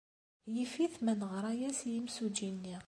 [0.53, 2.77] Yif-it ma neɣra-as i yimsujji-nni.